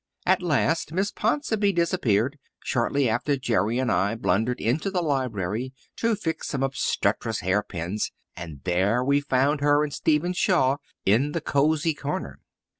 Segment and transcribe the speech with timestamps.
[0.25, 6.15] At last Miss Ponsonby disappeared; shortly after Jerry and I blundered into the library to
[6.15, 11.93] fix some obstreperous hairpins, and there we found her and Stephen Shaw in the cosy
[11.93, 12.39] corner.